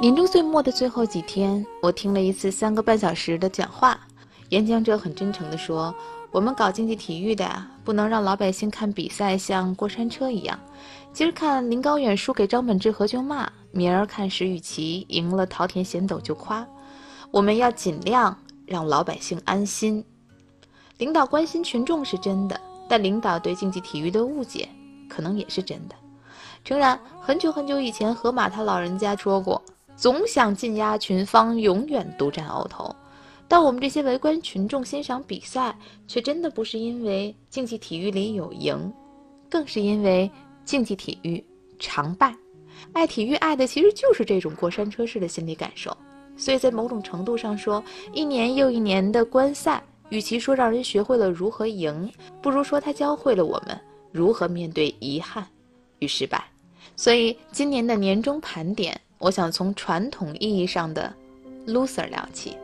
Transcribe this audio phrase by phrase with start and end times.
[0.00, 3.98] 年终岁末的最后几天，我听了一次三个半小时的讲话。
[4.50, 5.92] 演讲者很真诚地说
[6.30, 7.44] ：“我们搞竞技体育的，
[7.82, 10.56] 不能让老百姓看比赛像过山车一样。
[11.12, 16.64] 今儿看林高远输给张本智和就骂，明儿看石宇奇赢了桃田贤斗就夸。
[17.32, 18.36] 我们要尽量
[18.66, 20.04] 让老百姓安心。
[20.98, 22.58] 领导关心群众是真的，
[22.88, 24.68] 但领导对竞技体育的误解
[25.08, 25.96] 可能也是真的。
[26.64, 29.60] 诚然，很久很久以前，河马他老人家说过。”
[29.98, 32.94] 总想进压群芳，永远独占鳌头。
[33.48, 35.76] 但我们这些围观群众欣赏比赛，
[36.06, 38.92] 却真的不是因为竞技体育里有赢，
[39.50, 40.30] 更是因为
[40.64, 41.44] 竞技体育
[41.80, 42.32] 常败。
[42.92, 45.94] 爱体育爱的其实就是这种过山车式的心理感受。
[46.36, 52.08] 所以在某种程度上说，一年又一年的观赛，与其说让人学会了如何赢，
[52.40, 53.76] 不如说它教会了我们
[54.12, 55.44] 如何面对遗憾
[55.98, 56.44] 与失败。
[56.94, 58.96] 所以今年的年终盘点。
[59.18, 61.12] 我想从传统意义上的
[61.66, 62.56] loser 聊起。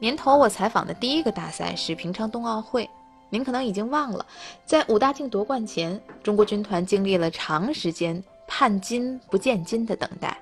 [0.00, 2.88] 年头我采访的第一个大赛是平昌冬奥会，
[3.30, 4.24] 您可能已经忘了，
[4.64, 10.38] 在武大靖夺冠前，中国军团经历了长时间盼金不见金的等待，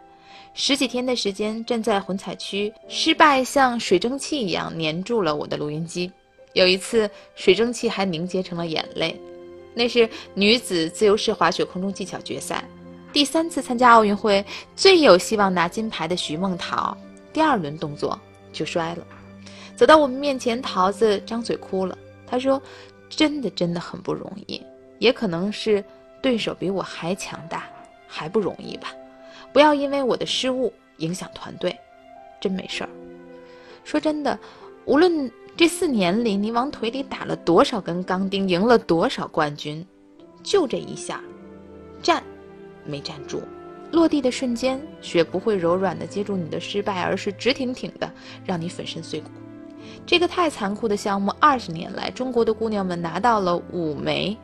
[0.53, 6.12] 十几天的时间站在混采区，失败像水蒸气一样粘住了我的录音机，
[6.53, 9.19] 有一次水蒸气还凝结成了眼泪。
[9.78, 12.64] 那是女子自由式滑雪空中技巧决赛，
[13.12, 14.42] 第三次参加奥运会，
[14.74, 16.96] 最有希望拿金牌的徐梦桃，
[17.30, 18.19] 第二轮动作
[18.54, 19.06] 就摔了，
[19.77, 21.97] 走到我们面前，桃子张嘴哭了。
[22.27, 22.60] 她说
[23.10, 24.62] ：“真的真的很不容易，
[24.98, 25.84] 也可能是
[26.22, 27.69] 对手比我还强大，
[28.08, 28.94] 还不容易吧？
[29.52, 31.78] 不要因为我的失误影响团队，
[32.41, 32.88] 真没事儿。
[33.84, 34.38] 说真的，
[34.86, 39.82] 无论……”这四年里，你往腿里打了多少根钢钉，赢了多少冠军？
[40.42, 41.22] 就这一下，
[42.02, 42.22] 站，
[42.84, 43.40] 没站住。
[43.90, 48.12] 落地的瞬间，雪不会柔软的接住你的失败，而是直挺挺的
[48.44, 49.31] 让你粉身碎骨。
[50.04, 54.36] 这个太残酷的项目，二十年来，中国的姑娘们拿到了五枚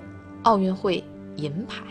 [0.44, 1.04] 奥运会
[1.37, 1.82] 银牌。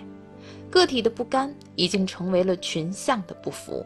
[0.72, 3.86] 个体的不甘，已经成为了群像的不服。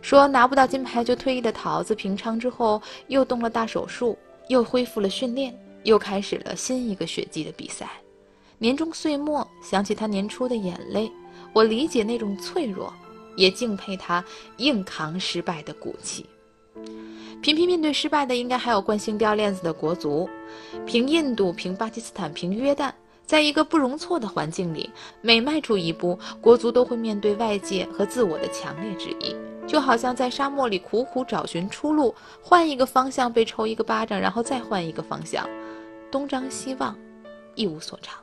[0.00, 4.16] 说拿不到金牌就退役的桃子，平昌之后又动了大手术。
[4.48, 7.88] 又恢复了训练，又开始了新一个雪季的比赛。
[8.58, 11.10] 年终岁末，想起他年初的眼泪，
[11.52, 12.92] 我理解那种脆弱，
[13.36, 14.24] 也敬佩他
[14.58, 16.26] 硬扛失败的骨气。
[17.42, 20.28] 频频面对失败的，应该还有惯性掉链子的国足，
[20.86, 22.90] 凭印度，凭巴基斯坦，凭约旦，
[23.26, 24.90] 在一个不容错的环境里，
[25.22, 29.34] 每迈出一步，国足都会面对外界和自我的强烈质疑。
[29.66, 35.48] 就好像在沙漠里苦苦找寻出路，换一个方向被抽一个巴掌，然后再换一个方向，
[36.10, 36.94] 东张西望，
[37.54, 38.14] 一无所长。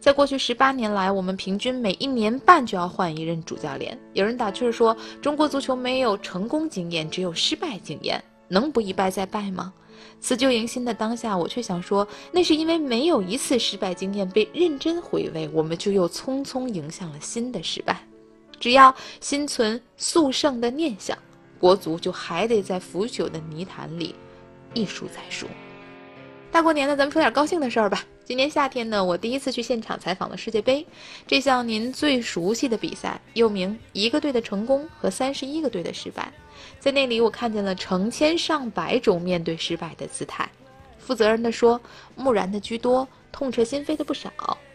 [0.00, 3.96] 在过去十八年来，我们平均每一年半就要换一任主教练。
[4.14, 9.72] 有人打趣说，中国足球没有成功经验，只有失败经验，能不一败再败吗？
[10.20, 18.04] 辞旧迎新的当下，我却想说，那是因为没有一次失败经验被认真回味，我们就又匆匆迎向了新的失败。
[18.60, 21.18] 只要心存速胜的念想，
[21.58, 24.14] 国足就还得在腐朽的泥潭里
[24.74, 25.46] 一输再输。
[26.52, 28.04] 大过年的，咱们说点高兴的事儿吧。
[28.26, 30.86] 今年夏天呢，我第一次去现场采访了世界杯
[31.26, 36.30] 这项您最熟悉的比赛，又名一个队的成功和三十一个队的失败。
[36.78, 40.46] 在那里，我看见了成千上百种面对失败的姿态。
[40.98, 41.80] 负责任的说，
[42.16, 44.30] 木然的居多，痛彻心扉的不少，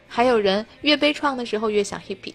[0.07, 2.33] 还有人越悲怆的时候越想 hippy。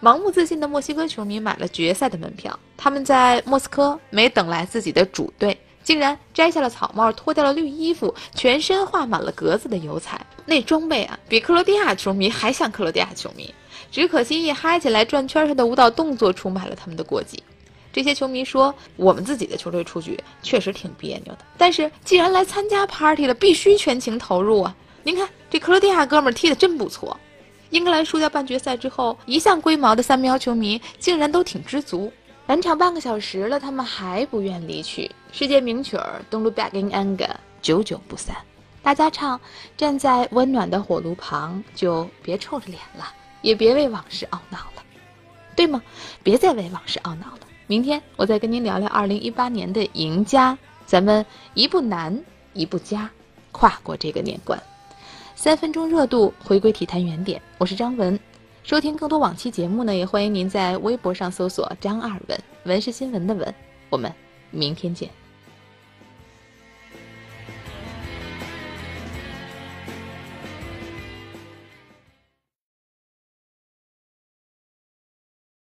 [0.00, 13.52] 盲目自信的墨西哥球迷买了决赛的门票，他们在莫斯科没等来自己的主队，竟然摘下了草帽，脱掉了绿衣服，全身画满了格子的油彩，那装备啊，比克罗地亚球迷还像克罗地亚球迷。
[13.90, 17.42] 只可惜一嗨起来，转圈上的舞蹈动作出卖了他们的国籍。
[17.92, 24.76] 这些球迷说，我们自己的球队出局确实挺别扭的，但是既然来参加 party 了，必须全情投入啊！
[25.02, 27.18] 您看这克罗地亚哥们踢得真不错。
[27.70, 32.12] 英格兰输掉半决赛之后，一向龟毛的三喵球迷竟然都挺知足。
[32.50, 35.08] 返场半个小时了，他们还不愿离去。
[35.30, 37.28] 世界名曲儿《Don't Look Back in Anger》
[37.62, 38.36] 久久不散。
[38.82, 39.40] 大家唱：
[39.76, 43.04] 站在温暖的火炉旁，就别臭着脸了，
[43.42, 44.82] 也别为往事懊恼了，
[45.54, 45.80] 对吗？
[46.24, 47.42] 别再为往事懊恼了。
[47.68, 51.24] 明天我再跟您聊聊2018年的赢家，咱们
[51.54, 52.20] 一步难，
[52.52, 53.08] 一步加，
[53.52, 54.60] 跨过这个年关。
[55.36, 57.40] 三分钟热度，回归体坛原点。
[57.58, 58.18] 我是张文，
[58.62, 63.54] 收听更多往期节目呢，也欢迎您在微博上搜索“张二文”，文是新闻的文。
[63.88, 64.12] 我们
[64.50, 65.08] 明天见。